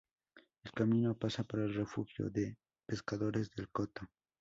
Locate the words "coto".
3.69-4.01